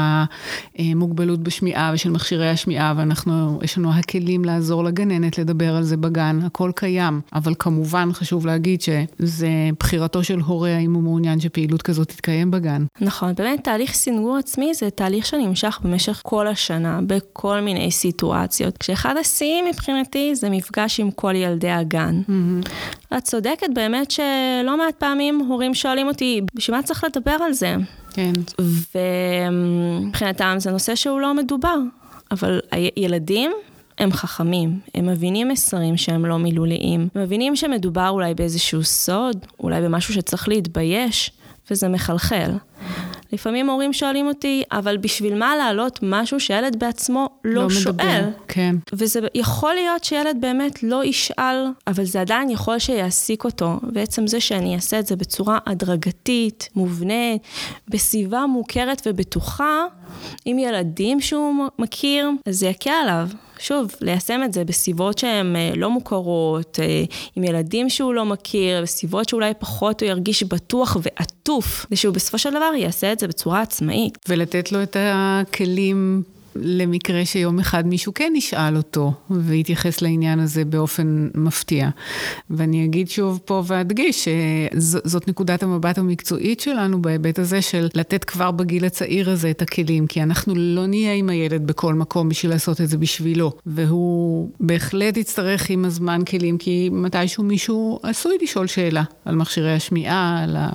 [0.78, 6.40] המוגבלות בשמיעה ושל מכשירי השמיעה, ואנחנו, יש לנו הכלים לעזור לגננת לדבר על זה בגן,
[6.46, 7.20] הכל קיים.
[7.34, 9.48] אבל כמובן חשוב להגיד שזה
[9.80, 12.84] בחירתו של הורה האם הוא מעוניין שפעילות כזאת תתקיים בגן.
[13.00, 18.78] נכון, באמת תהליך סינגור עצמי זה תהליך שנמשך במשך כל השנה, בכל מיני סיטואציות.
[18.78, 22.20] כשאחד השיאים מבחינתי זה מפגש עם כל ילדי הגן.
[22.28, 22.68] Mm-hmm.
[23.16, 27.76] את צודקת באמת שלא מעט פעמים הורים שואלים אותי, בשביל מה צריך לדבר על זה?
[28.12, 28.32] כן.
[28.94, 31.76] ומבחינתם זה נושא שהוא לא מדובר,
[32.30, 33.52] אבל הילדים...
[33.98, 39.82] הם חכמים, הם מבינים מסרים שהם לא מילוליים, הם מבינים שמדובר אולי באיזשהו סוד, אולי
[39.82, 41.30] במשהו שצריך להתבייש,
[41.70, 42.50] וזה מחלחל.
[43.32, 47.92] לפעמים הורים שואלים אותי, אבל בשביל מה להעלות משהו שילד בעצמו לא, לא שואל?
[47.92, 48.76] מדבר, כן.
[48.92, 53.80] וזה יכול להיות שילד באמת לא ישאל, אבל זה עדיין יכול שיעסיק אותו.
[53.92, 57.42] ועצם זה שאני אעשה את זה בצורה הדרגתית, מובנית,
[57.88, 59.84] בסביבה מוכרת ובטוחה,
[60.44, 63.28] עם ילדים שהוא מכיר, אז זה יקל עליו.
[63.58, 67.04] שוב, ליישם את זה בסביבות שהן אה, לא מוכרות, אה,
[67.36, 72.50] עם ילדים שהוא לא מכיר, בסביבות שאולי פחות הוא ירגיש בטוח ועטוף, ושהוא בסופו של
[72.50, 74.18] דבר יעשה את זה בצורה עצמאית.
[74.28, 76.22] ולתת לו את הכלים
[76.56, 81.88] למקרה שיום אחד מישהו כן ישאל אותו ויתייחס לעניין הזה באופן מפתיע.
[82.50, 88.50] ואני אגיד שוב פה ואדגיש שזאת נקודת המבט המקצועית שלנו בהיבט הזה של לתת כבר
[88.50, 92.80] בגיל הצעיר הזה את הכלים, כי אנחנו לא נהיה עם הילד בכל מקום בשביל לעשות
[92.80, 93.52] את זה בשבילו.
[93.66, 100.42] והוא בהחלט יצטרך עם הזמן כלים, כי מתישהו מישהו עשוי לשאול שאלה על מכשירי השמיעה,
[100.42, 100.68] על ה...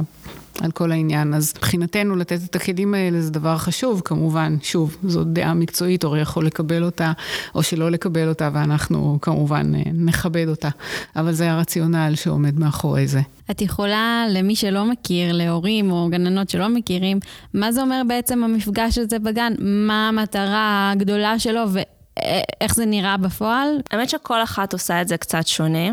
[0.61, 1.33] על כל העניין.
[1.33, 6.19] אז מבחינתנו לתת את הכלים האלה זה דבר חשוב, כמובן, שוב, זו דעה מקצועית, הורה
[6.19, 7.11] יכול לקבל אותה
[7.55, 10.69] או שלא לקבל אותה, ואנחנו כמובן אה, נכבד אותה.
[11.15, 13.21] אבל זה הרציונל שעומד מאחורי זה.
[13.51, 17.19] את יכולה, למי שלא מכיר, להורים או גננות שלא מכירים,
[17.53, 19.53] מה זה אומר בעצם המפגש הזה בגן?
[19.59, 23.67] מה המטרה הגדולה שלו ואיך זה נראה בפועל?
[23.91, 25.89] האמת שכל אחת עושה את זה קצת שונה.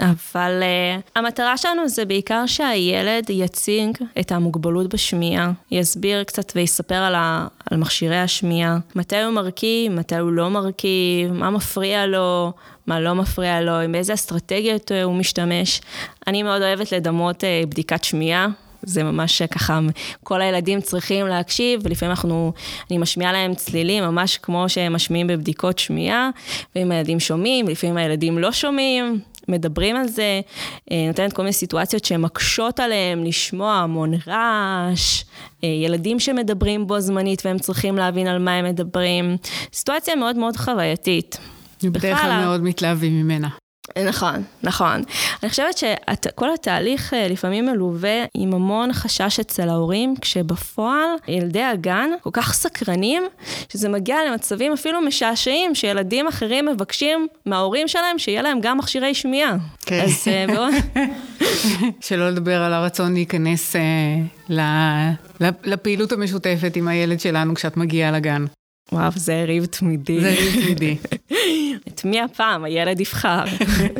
[0.00, 7.14] אבל uh, המטרה שלנו זה בעיקר שהילד יציג את המוגבלות בשמיעה, יסביר קצת ויספר על,
[7.14, 12.52] ה, על מכשירי השמיעה, מתי הוא מרכיב, מתי הוא לא מרכיב, מה מפריע לו,
[12.86, 15.80] מה לא מפריע לו, עם איזה אסטרטגיות הוא משתמש.
[16.26, 18.46] אני מאוד אוהבת לדמות uh, בדיקת שמיעה.
[18.82, 19.80] זה ממש ככה,
[20.24, 22.52] כל הילדים צריכים להקשיב, ולפעמים אנחנו,
[22.90, 26.30] אני משמיעה להם צלילים, ממש כמו שהם משמיעים בבדיקות שמיעה,
[26.76, 30.40] ואם הילדים שומעים, ולפעמים הילדים לא שומעים, מדברים על זה,
[30.92, 35.24] אה, נותנת כל מיני סיטואציות שמקשות עליהם לשמוע המון רעש,
[35.64, 39.36] אה, ילדים שמדברים בו זמנית והם צריכים להבין על מה הם מדברים.
[39.72, 41.38] סיטואציה מאוד מאוד חווייתית.
[41.82, 43.48] בדרך כלל מאוד מתלהבים ממנה.
[44.04, 45.02] נכון, נכון.
[45.42, 52.10] אני חושבת שכל התהליך אה, לפעמים מלווה עם המון חשש אצל ההורים, כשבפועל ילדי הגן
[52.22, 53.22] כל כך סקרנים,
[53.68, 59.56] שזה מגיע למצבים אפילו משעשעים, שילדים אחרים מבקשים מההורים שלהם שיהיה להם גם מכשירי שמיעה.
[59.86, 60.00] כן.
[60.04, 60.74] אז אה, מאוד...
[62.06, 65.12] שלא לדבר על הרצון להיכנס אה,
[65.64, 68.44] לפעילות המשותפת עם הילד שלנו כשאת מגיעה לגן.
[68.92, 70.20] וואו, זה ריב תמידי.
[70.20, 70.96] זה ריב תמידי.
[71.88, 73.44] את מי הפעם הילד יבחר?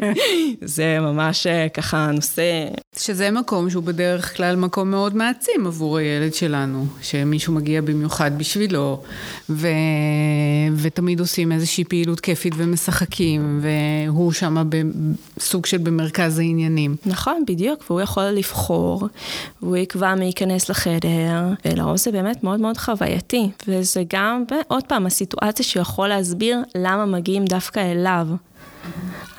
[0.65, 2.67] זה ממש אה, ככה נושא...
[2.97, 9.03] שזה מקום שהוא בדרך כלל מקום מאוד מעצים עבור הילד שלנו, שמישהו מגיע במיוחד בשבילו,
[9.51, 9.69] ו...
[10.77, 14.69] ותמיד עושים איזושהי פעילות כיפית ומשחקים, והוא שם
[15.37, 16.97] בסוג של במרכז העניינים.
[17.07, 19.09] נכון, בדיוק, והוא יכול לבחור,
[19.63, 25.07] והוא יקבע מי ייכנס לחדר, ולרוב זה באמת מאוד מאוד חווייתי, וזה גם, עוד פעם,
[25.07, 28.27] הסיטואציה שיכול להסביר למה מגיעים דווקא אליו.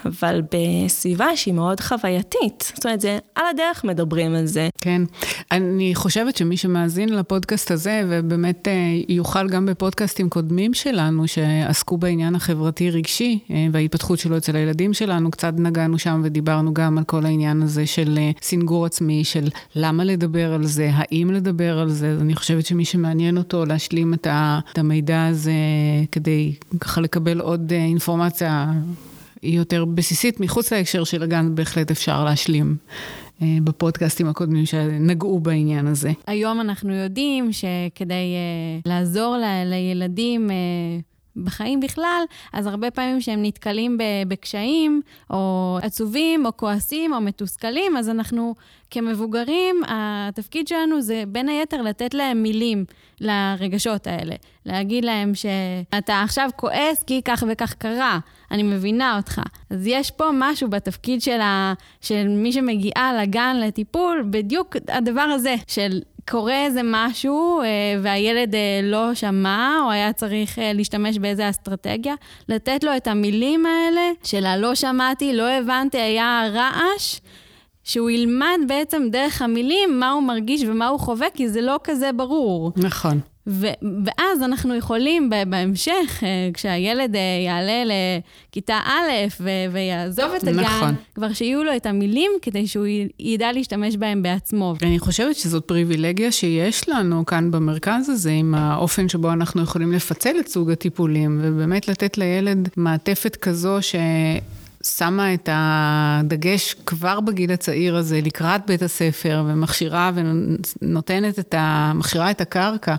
[0.05, 2.71] אבל בסביבה שהיא מאוד חווייתית.
[2.75, 4.69] זאת אומרת, זה על הדרך מדברים על זה.
[4.81, 5.01] כן.
[5.51, 8.73] אני חושבת שמי שמאזין לפודקאסט הזה, ובאמת אה,
[9.09, 15.53] יוכל גם בפודקאסטים קודמים שלנו, שעסקו בעניין החברתי-רגשי אה, וההתפתחות שלו אצל הילדים שלנו, קצת
[15.57, 20.53] נגענו שם ודיברנו גם על כל העניין הזה של אה, סינגור עצמי, של למה לדבר
[20.53, 22.17] על זה, האם לדבר על זה.
[22.21, 24.27] אני חושבת שמי שמעניין אותו להשלים את
[24.77, 25.53] המידע הזה
[26.11, 28.71] כדי ככה לקבל עוד אינפורמציה.
[29.43, 32.75] היא יותר בסיסית, מחוץ להקשר של הגן בהחלט אפשר להשלים.
[33.41, 36.11] אה, בפודקאסטים הקודמים שנגעו בעניין הזה.
[36.27, 40.53] היום אנחנו יודעים שכדי uh, לעזור ל- לילדים uh,
[41.37, 48.09] בחיים בכלל, אז הרבה פעמים שהם נתקלים בקשיים, או עצובים, או כועסים, או מתוסכלים, אז
[48.09, 48.55] אנחנו
[48.89, 52.85] כמבוגרים, התפקיד שלנו זה בין היתר לתת להם מילים
[53.21, 54.35] לרגשות האלה.
[54.65, 58.19] להגיד להם שאתה עכשיו כועס כי כך וכך קרה,
[58.51, 59.41] אני מבינה אותך.
[59.69, 61.73] אז יש פה משהו בתפקיד של, ה...
[62.01, 67.65] של מי שמגיעה לגן לטיפול, בדיוק הדבר הזה, של קורה איזה משהו אה,
[68.03, 72.15] והילד אה, לא שמע, או היה צריך אה, להשתמש באיזה אסטרטגיה,
[72.49, 77.19] לתת לו את המילים האלה של הלא שמעתי, לא הבנתי, היה רעש.
[77.83, 82.11] שהוא ילמד בעצם דרך המילים מה הוא מרגיש ומה הוא חווה, כי זה לא כזה
[82.11, 82.71] ברור.
[82.75, 83.19] נכון.
[83.47, 83.67] ו-
[84.05, 90.95] ואז אנחנו יכולים בהמשך, כשהילד יעלה לכיתה א' ו- ויעזוב את הגן, נכון.
[91.15, 92.85] כבר שיהיו לו את המילים כדי שהוא
[93.19, 94.73] ידע להשתמש בהם בעצמו.
[94.81, 100.35] אני חושבת שזאת פריבילגיה שיש לנו כאן במרכז הזה, עם האופן שבו אנחנו יכולים לפצל
[100.39, 103.95] את סוג הטיפולים, ובאמת לתת לילד מעטפת כזו ש...
[104.87, 111.91] שמה את הדגש כבר בגיל הצעיר הזה לקראת בית הספר ומכשירה ונותנת את ה...
[111.95, 112.95] מכשירה את הקרקע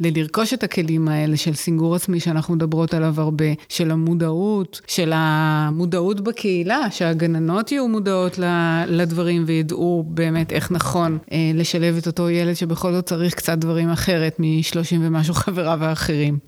[0.00, 6.20] ללרכוש את הכלים האלה של סינגור עצמי שאנחנו מדברות עליו הרבה, של המודעות, של המודעות
[6.20, 8.38] בקהילה, שהגננות יהיו מודעות
[8.86, 13.90] לדברים וידעו באמת איך נכון אה, לשלב את אותו ילד שבכל זאת צריך קצת דברים
[13.90, 16.38] אחרת משלושים ומשהו חבריו האחרים.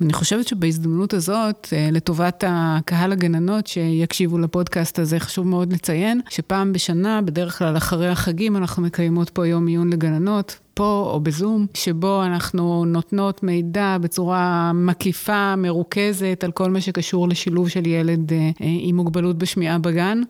[0.00, 6.20] אני חושבת שבהזדמנות הזאת, אה, לטובת הקהל הגננות שיקשיבו יקשיבו לפודקאסט הזה, חשוב מאוד לציין
[6.28, 10.58] שפעם בשנה, בדרך כלל אחרי החגים, אנחנו מקיימות פה יום עיון לגננות.
[10.74, 17.68] פה או בזום, שבו אנחנו נותנות מידע בצורה מקיפה, מרוכזת, על כל מה שקשור לשילוב
[17.68, 20.22] של ילד אה, עם מוגבלות בשמיעה בגן.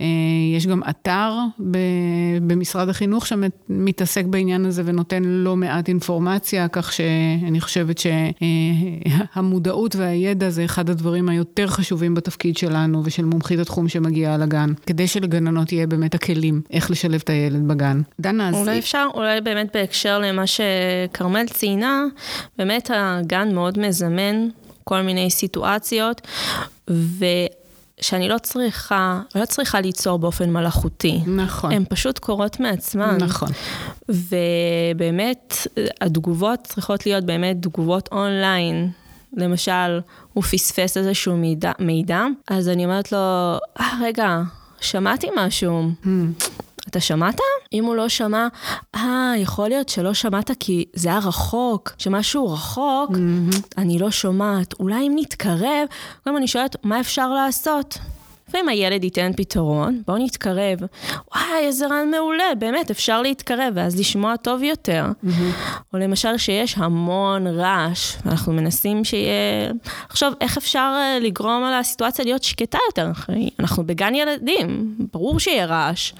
[0.00, 0.04] אה,
[0.56, 1.32] יש גם אתר
[2.42, 8.00] במשרד החינוך שמתעסק בעניין הזה ונותן לא מעט אינפורמציה, כך שאני חושבת
[9.34, 15.06] שהמודעות והידע זה אחד הדברים היותר חשובים בתפקיד שלנו ושל מומחית התחום שמגיעה לגן, כדי
[15.06, 18.02] שלגננות יהיה באמת הכלים איך לשלב את הילד בגן.
[18.20, 18.54] דנה, אז...
[18.54, 22.04] אולי אפשר, אולי באמת בהקשר למה שכרמל ציינה,
[22.58, 24.48] באמת הגן מאוד מזמן
[24.84, 26.20] כל מיני סיטואציות,
[26.88, 31.20] ושאני לא צריכה, לא צריכה ליצור באופן מלאכותי.
[31.26, 31.72] נכון.
[31.72, 33.16] הן פשוט קורות מעצמן.
[33.20, 33.48] נכון.
[34.08, 35.66] ובאמת,
[36.00, 38.90] התגובות צריכות להיות באמת תגובות אונליין.
[39.36, 40.00] למשל,
[40.32, 43.18] הוא פספס איזשהו מידע, מידע אז אני אומרת לו,
[43.80, 44.42] אה, רגע,
[44.80, 45.90] שמעתי משהו.
[46.04, 46.61] Hmm.
[46.92, 47.38] אתה שמעת?
[47.72, 48.48] אם הוא לא שמע,
[48.94, 53.56] אה, יכול להיות שלא שמעת כי זה היה רחוק, שמשהו רחוק, Mm-hmm.
[53.78, 54.74] אני לא שומעת.
[54.80, 55.86] אולי אם נתקרב,
[56.24, 57.98] קודם אני שואלת, מה אפשר לעשות?
[58.52, 60.78] לפעמים הילד ייתן פתרון, בואו נתקרב.
[61.34, 65.06] וואי, איזה רעיון מעולה, באמת, אפשר להתקרב, ואז לשמוע טוב יותר.
[65.92, 69.70] או למשל שיש המון רעש, ואנחנו מנסים שיהיה...
[70.08, 73.10] עכשיו, איך אפשר אה, לגרום על הסיטואציה להיות שקטה יותר?
[73.60, 76.12] אנחנו בגן ילדים, ברור שיהיה רעש.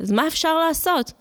[0.00, 1.12] אז מה אפשר לעשות?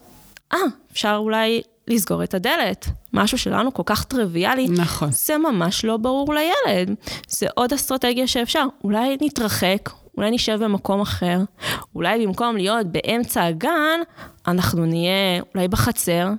[0.54, 0.58] אה,
[0.92, 2.88] אפשר אולי לסגור את הדלת.
[3.14, 4.68] משהו שלנו כל כך טריוויאלי.
[4.70, 5.10] נכון.
[5.12, 6.96] זה ממש לא ברור לילד.
[7.28, 8.66] זה עוד אסטרטגיה שאפשר.
[8.84, 11.40] אולי נתרחק, אולי נשב במקום אחר,
[11.96, 14.00] אולי במקום להיות באמצע הגן,
[14.48, 16.30] אנחנו נהיה אולי בחצר.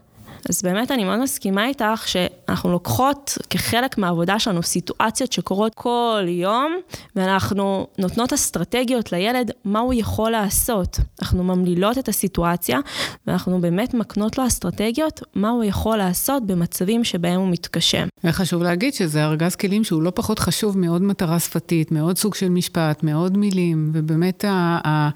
[0.48, 6.76] אז באמת אני מאוד מסכימה איתך שאנחנו לוקחות כחלק מהעבודה שלנו סיטואציות שקורות כל יום,
[7.16, 10.98] ואנחנו נותנות אסטרטגיות לילד מה הוא יכול לעשות.
[11.22, 12.78] אנחנו ממלילות את הסיטואציה,
[13.26, 18.04] ואנחנו באמת מקנות לו אסטרטגיות מה הוא יכול לעשות במצבים שבהם הוא מתקשה.
[18.24, 22.48] וחשוב להגיד שזה ארגז כלים שהוא לא פחות חשוב מעוד מטרה שפתית, מעוד סוג של
[22.48, 25.10] משפט, מעוד מילים, ובאמת ה, ה,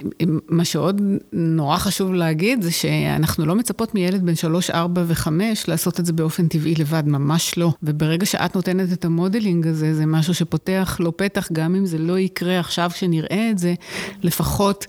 [0.48, 1.00] מה שעוד
[1.32, 5.30] נורא חשוב להגיד זה שאנחנו לא מצפות מילד בן 3, 4 ו-5
[5.68, 7.72] לעשות את זה באופן טבעי לבד, ממש לא.
[7.82, 12.18] וברגע שאת נותנת את המודלינג הזה, זה משהו שפותח לו פתח, גם אם זה לא
[12.18, 13.74] יקרה עכשיו כשנראה את זה,
[14.22, 14.86] לפחות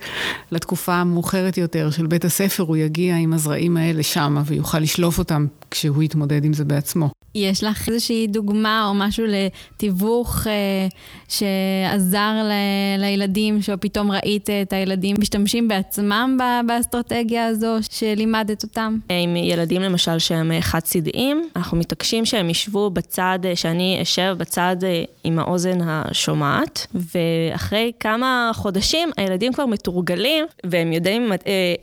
[0.52, 5.46] לתקופה המאוחרת יותר של בית הספר, הוא יגיע עם הזרעים האלה שמה ויוכל לשלוף אותם
[5.72, 7.10] כשהוא יתמודד עם זה בעצמו.
[7.40, 10.88] יש לך איזושהי דוגמה או משהו לתיווך אה,
[11.28, 12.52] שעזר ל,
[13.02, 18.98] לילדים, שפתאום ראית את הילדים משתמשים בעצמם ב- באסטרטגיה הזו שלימדת אותם?
[19.10, 24.76] עם ילדים למשל שהם אה, חד-צידיים, אנחנו מתעקשים שהם ישבו בצד, אה, שאני אשב בצד
[24.84, 31.32] אה, עם האוזן השומעת, ואחרי כמה חודשים הילדים כבר מתורגלים והם יודעים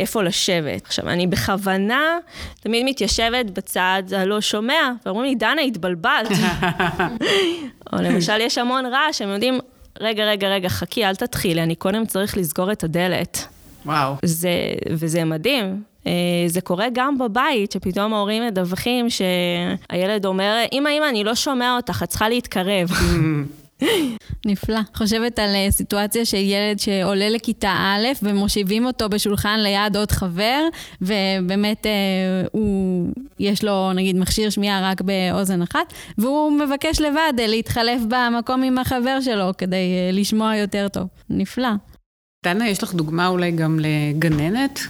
[0.01, 0.87] איפה לשבת.
[0.87, 2.19] עכשיו, אני בכוונה
[2.61, 6.31] תמיד מתיישבת בצד הלא שומע, ואומרים לי, דנה, התבלבלת.
[7.93, 9.59] או למשל, יש המון רעש, הם יודעים,
[10.01, 13.47] רגע, רגע, רגע, חכי, אל תתחילי, אני קודם צריך לסגור את הדלת.
[13.87, 14.15] וואו.
[14.23, 14.51] זה,
[14.91, 15.83] וזה מדהים.
[16.07, 16.13] אה,
[16.47, 22.01] זה קורה גם בבית, שפתאום ההורים מדווחים שהילד אומר, אמא, אמא, אני לא שומע אותך,
[22.03, 22.89] את צריכה להתקרב.
[24.47, 24.79] נפלא.
[24.95, 30.63] חושבת על אה, סיטואציה של ילד שעולה לכיתה א' ומושיבים אותו בשולחן ליד עוד חבר,
[31.03, 31.93] ובאמת אה,
[32.53, 32.76] הוא,
[33.41, 38.79] יש לו נגיד מכשיר שמיעה רק באוזן אחת, והוא מבקש לבד אה, להתחלף במקום עם
[38.79, 41.07] החבר שלו כדי אה, לשמוע יותר טוב.
[41.31, 41.69] נפלא.
[42.47, 44.81] דנה, יש לך דוגמה אולי גם לגננת,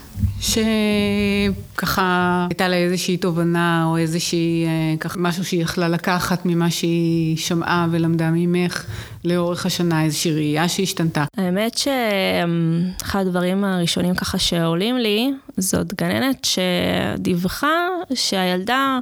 [0.41, 7.37] שככה הייתה לה איזושהי תובנה או איזושהי, אה, ככה, משהו שהיא יכלה לקחת ממה שהיא
[7.37, 8.85] שמעה ולמדה ממך
[9.25, 11.25] לאורך השנה, איזושהי ראייה שהשתנתה.
[11.37, 17.77] האמת שאחד הדברים הראשונים ככה שעולים לי, זאת גננת שדיווחה
[18.15, 18.99] שהילדה...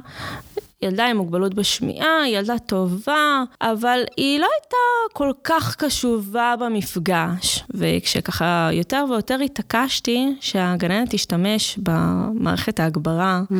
[0.81, 7.63] ילדה עם מוגבלות בשמיעה, ילדה טובה, אבל היא לא הייתה כל כך קשובה במפגש.
[7.73, 13.55] וכשככה יותר ויותר התעקשתי שהגננת תשתמש במערכת ההגברה mm.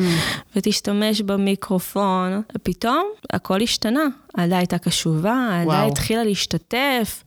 [0.56, 4.04] ותשתמש במיקרופון, פתאום הכל השתנה.
[4.36, 5.84] הילדה הייתה קשובה, הילדה.
[5.84, 7.24] התחילה להשתתף,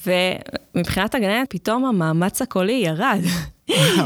[0.75, 3.21] ומבחינת הגננת פתאום המאמץ הקולי ירד.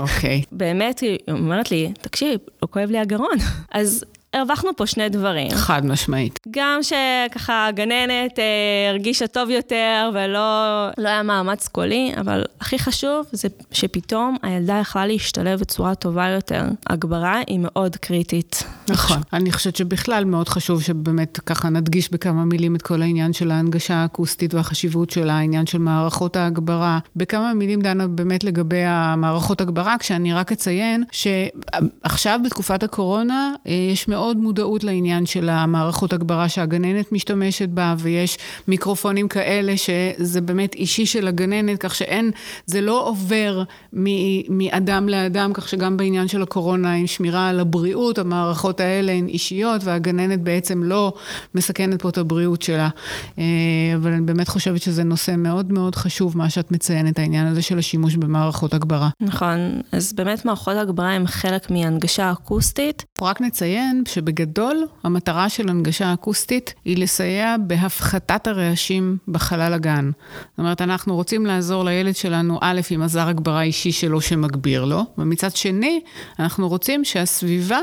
[0.02, 0.43] אוקיי.
[0.52, 3.38] באמת, היא אומרת לי, תקשיב, לא כואב לי הגרון.
[3.72, 5.52] אז הרווחנו פה שני דברים.
[5.52, 6.39] חד משמעית.
[6.52, 13.26] גם שככה הגננת אה, הרגישה טוב יותר ולא לא היה מאמץ קולי, אבל הכי חשוב
[13.32, 16.63] זה שפתאום הילדה יכלה להשתלב בצורה טובה יותר.
[16.89, 18.63] הגברה היא מאוד קריטית.
[18.89, 19.17] נכון.
[19.34, 23.93] אני חושבת שבכלל מאוד חשוב שבאמת ככה נדגיש בכמה מילים את כל העניין של ההנגשה
[23.93, 27.00] האקוסטית והחשיבות של העניין של מערכות ההגברה.
[27.15, 34.08] בכמה מילים, דנה, באמת לגבי המערכות הגברה, כשאני רק אציין שעכשיו בתקופת הקורונה אה, יש
[34.08, 41.06] מאוד מודעות לעניין של המערכות הגברה שהגננת משתמשת בה, ויש מיקרופונים כאלה שזה באמת אישי
[41.06, 42.32] של הגננת, כך שאין,
[42.66, 48.18] זה לא עובר מ- מאדם לאדם, כך שגם בעניין של הקורונה, עם שמירה על הבריאות,
[48.18, 51.14] המערכות האלה הן אישיות, והגננת בעצם לא
[51.56, 52.90] מסכנת פה את הבריאות שלה.
[53.38, 53.44] אה,
[53.96, 57.78] אבל אני באמת חושבת שזה נושא מאוד מאוד חשוב, מה שאת מציינת, העניין הזה של
[57.78, 59.10] השימוש במערכות הגברה.
[59.22, 63.06] נכון, אז באמת מערכות הגברה הן חלק מהנגשה אקוסטית.
[63.22, 70.12] רק נציין שבגדול, המטרה של הנגשה אקוסטית היא לסייע בהפחתת הרעשים בחלל הגן.
[70.49, 75.04] זאת אומרת, אנחנו רוצים לעזור לילד שלנו, א', עם עזר הגברה אישי שלו שמגביר לו,
[75.17, 76.02] ומצד שני,
[76.39, 77.80] אנחנו רוצים שהסביבה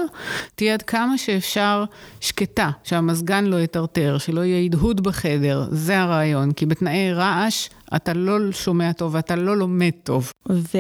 [0.55, 1.85] תהיה עד כמה שאפשר
[2.21, 8.53] שקטה, שהמזגן לא יטרטר, שלא יהיה הדהוד בחדר, זה הרעיון, כי בתנאי רעש אתה לא
[8.53, 10.33] שומע טוב ואתה לא לומד טוב.
[10.51, 10.79] ו...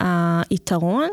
[0.00, 1.08] היתרון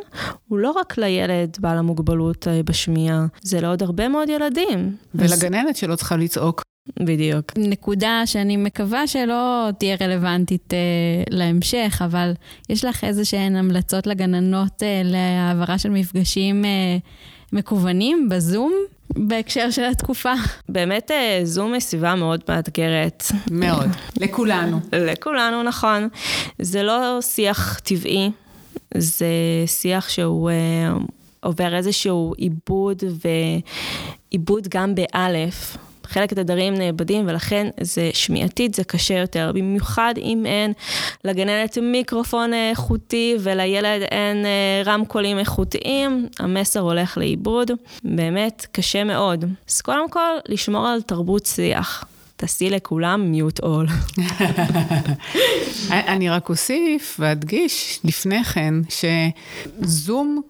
[0.47, 4.95] הוא לא רק לילד בעל המוגבלות אה, בשמיעה, זה לעוד הרבה מאוד ילדים.
[5.15, 6.61] ולגננת שלא צריכה לצעוק.
[6.99, 7.51] בדיוק.
[7.57, 10.77] נקודה שאני מקווה שלא תהיה רלוונטית אה,
[11.29, 12.31] להמשך, אבל
[12.69, 16.97] יש לך איזה שהן המלצות לגננות אה, להעברה של מפגשים אה,
[17.53, 18.73] מקוונים בזום?
[19.17, 20.33] בהקשר של התקופה.
[20.69, 23.23] באמת אה, זום היא סביבה מאוד מאתגרת.
[23.51, 23.89] מאוד.
[24.21, 24.79] לכולנו.
[24.93, 26.07] לכולנו, נכון.
[26.59, 28.31] זה לא שיח טבעי,
[28.97, 29.27] זה
[29.65, 30.55] שיח שהוא אה,
[31.43, 33.03] עובר איזשהו עיבוד
[34.31, 35.77] ועיבוד גם באלף.
[36.05, 39.51] חלק התדרים נאבדים, ולכן זה שמיעתית, זה קשה יותר.
[39.55, 40.73] במיוחד אם אין
[41.23, 47.71] לגננת מיקרופון איכותי ולילד אין אה, רמקולים איכותיים, המסר הולך לאיבוד.
[48.03, 49.45] באמת קשה מאוד.
[49.69, 52.05] אז קודם כל, לשמור על תרבות שיח.
[52.35, 53.87] תעשי לכולם מיוט אול.
[55.91, 60.41] אני רק אוסיף ואדגיש לפני כן, שזום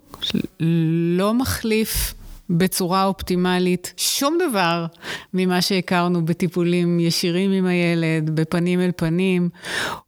[1.18, 2.14] לא מחליף
[2.50, 4.86] בצורה אופטימלית שום דבר
[5.34, 9.50] ממה שהכרנו בטיפולים ישירים עם הילד, בפנים אל פנים.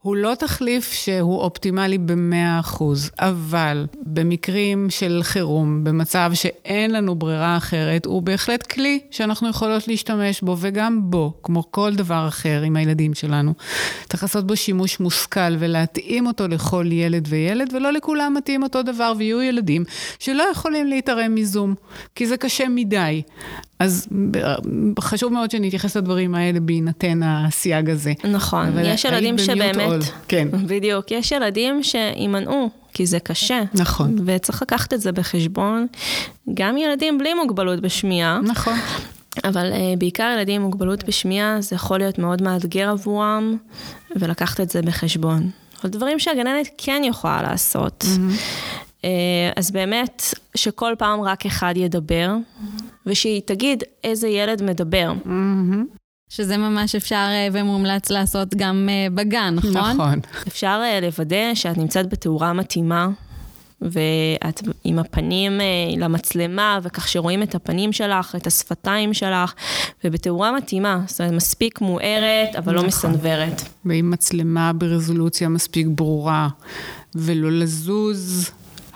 [0.01, 2.83] הוא לא תחליף שהוא אופטימלי ב-100%,
[3.19, 10.41] אבל במקרים של חירום, במצב שאין לנו ברירה אחרת, הוא בהחלט כלי שאנחנו יכולות להשתמש
[10.41, 13.53] בו, וגם בו, כמו כל דבר אחר עם הילדים שלנו.
[14.09, 19.13] צריך לעשות בו שימוש מושכל ולהתאים אותו לכל ילד וילד, ולא לכולם מתאים אותו דבר,
[19.17, 19.83] ויהיו ילדים
[20.19, 21.75] שלא יכולים להתערם מזום.
[22.15, 23.21] כי זה קשה מדי.
[23.79, 24.07] אז
[24.99, 28.13] חשוב מאוד שנתייחס לדברים האלה בהינתן הסייג הזה.
[28.23, 30.47] נכון, יש ילדים שבאמת, כן.
[30.67, 33.63] בדיוק, יש ילדים שימנעו, כי זה קשה.
[33.73, 34.15] נכון.
[34.25, 35.87] וצריך לקחת את זה בחשבון.
[36.53, 38.39] גם ילדים בלי מוגבלות בשמיעה.
[38.43, 38.73] נכון.
[39.43, 43.57] אבל uh, בעיקר ילדים עם מוגבלות בשמיעה, זה יכול להיות מאוד מאתגר עבורם,
[44.15, 45.49] ולקחת את זה בחשבון.
[45.83, 48.05] אבל דברים שהגננת כן יכולה לעשות.
[48.07, 48.74] Mm-hmm.
[49.05, 50.23] אה, אז באמת,
[50.55, 52.35] שכל פעם רק אחד ידבר,
[53.05, 55.13] ושהיא תגיד איזה ילד מדבר.
[56.29, 59.91] שזה ממש אפשר אה, ומומלץ לעשות גם אה, בגן, נכון?
[59.91, 60.19] נכון.
[60.47, 63.09] אפשר לוודא שאת נמצאת בתאורה מתאימה,
[63.81, 65.59] ואת עם הפנים
[65.97, 69.53] למצלמה, וכך שרואים את הפנים שלך, את השפתיים שלך,
[70.03, 72.83] ובתאורה מתאימה, זאת אומרת, מספיק מוארת, אבל לא נכון.
[72.83, 73.61] לא מסנוורת.
[73.85, 76.47] ועם מצלמה ברזולוציה מספיק ברורה,
[77.15, 78.51] ולא לזוז.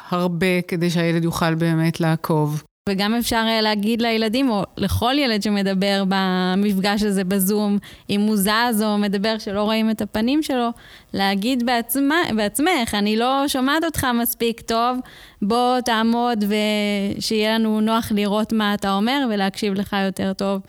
[0.09, 2.63] הרבה כדי שהילד יוכל באמת לעקוב.
[2.89, 7.77] וגם אפשר אה, להגיד לילדים, או לכל ילד שמדבר במפגש הזה בזום,
[8.09, 10.69] אם הוא זז או מדבר שלא רואים את הפנים שלו,
[11.13, 14.97] להגיד בעצמה, בעצמך, אני לא שומעת אותך מספיק טוב,
[15.41, 20.61] בוא תעמוד ושיהיה לנו נוח לראות מה אתה אומר ולהקשיב לך יותר טוב.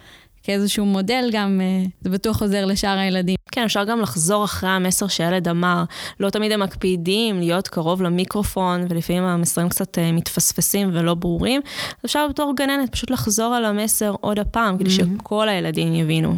[0.42, 3.36] כאיזשהו מודל גם, אה, זה בטוח עוזר לשאר הילדים.
[3.52, 5.84] כן, אפשר גם לחזור אחרי המסר שהילד אמר.
[6.20, 11.60] לא תמיד הם מקפידים להיות קרוב למיקרופון, ולפעמים המסרים קצת אה, מתפספסים ולא ברורים.
[12.04, 14.90] אפשר בתור גננת פשוט לחזור על המסר עוד הפעם, כדי.
[14.90, 16.36] שכל הילדים יבינו.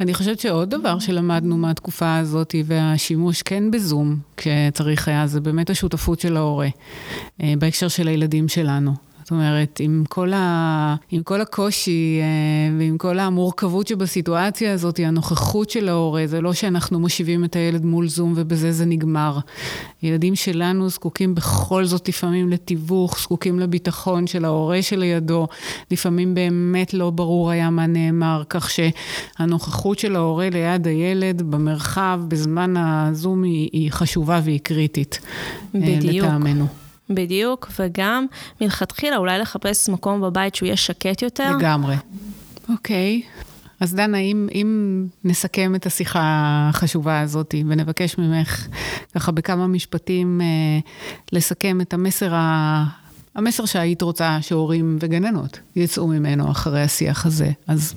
[0.00, 6.20] אני חושבת שעוד דבר שלמדנו מהתקופה הזאת, והשימוש כן בזום, כשצריך היה, זה באמת השותפות
[6.20, 6.68] של ההורה,
[7.42, 9.11] אה, בהקשר של הילדים שלנו.
[9.22, 10.96] זאת אומרת, עם כל, ה...
[11.10, 17.00] עם כל הקושי אה, ועם כל המורכבות שבסיטואציה הזאת, הנוכחות של ההורה, זה לא שאנחנו
[17.00, 19.38] מושיבים את הילד מול זום ובזה זה נגמר.
[20.02, 25.46] ילדים שלנו זקוקים בכל זאת לפעמים לתיווך, זקוקים לביטחון של ההורה שלידו,
[25.90, 32.74] לפעמים באמת לא ברור היה מה נאמר, כך שהנוכחות של ההורה ליד הילד במרחב, בזמן
[32.76, 35.18] הזום, היא, היא חשובה והיא קריטית.
[35.74, 36.26] אה, בדיוק.
[36.26, 36.81] לטעמנו.
[37.14, 38.26] בדיוק, וגם
[38.60, 41.56] מלכתחילה אולי לחפש מקום בבית שהוא יהיה שקט יותר.
[41.56, 41.96] לגמרי.
[42.68, 43.22] אוקיי.
[43.80, 46.20] אז דנה, אם, אם נסכם את השיחה
[46.70, 48.66] החשובה הזאת ונבקש ממך
[49.14, 50.46] ככה בכמה משפטים אה,
[51.32, 52.84] לסכם את המסר, ה,
[53.34, 57.94] המסר שהיית רוצה שהורים וגננות יצאו ממנו אחרי השיח הזה, אז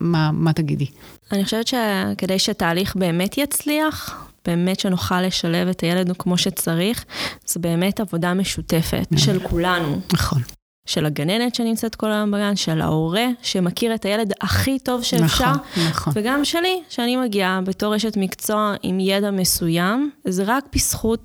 [0.00, 0.86] מה, מה תגידי?
[1.32, 7.04] אני חושבת שכדי שתהליך באמת יצליח, באמת שנוכל לשלב את הילד כמו שצריך,
[7.46, 9.06] זה באמת עבודה משותפת.
[9.16, 10.00] של כולנו.
[10.12, 10.42] נכון.
[10.86, 15.88] של הגננת שנמצאת כל היום בגן, של ההורה שמכיר את הילד הכי טוב שאפשר, נכון,
[15.88, 16.12] נכון.
[16.16, 21.20] וגם שלי, שאני מגיעה בתור אשת מקצוע עם ידע מסוים, זה רק בזכות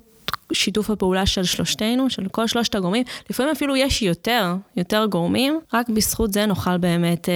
[0.52, 3.04] שיתוף הפעולה של שלושתנו, של כל שלושת הגורמים.
[3.30, 7.34] לפעמים אפילו יש יותר, יותר גורמים, רק בזכות זה נוכל באמת אה,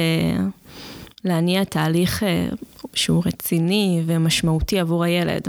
[1.27, 2.49] להניע תהליך אה,
[2.95, 5.49] שהוא רציני ומשמעותי עבור הילד.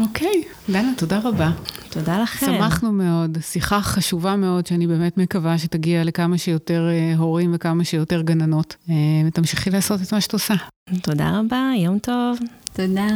[0.00, 0.72] אוקיי, okay.
[0.72, 1.50] דנה, תודה רבה.
[1.90, 2.46] תודה לכם.
[2.46, 8.22] שמחנו מאוד, שיחה חשובה מאוד, שאני באמת מקווה שתגיע לכמה שיותר אה, הורים וכמה שיותר
[8.22, 8.94] גננות, אה,
[9.26, 10.54] ותמשיכי לעשות את מה שאת עושה.
[11.02, 12.38] תודה רבה, יום טוב.
[12.72, 13.06] תודה.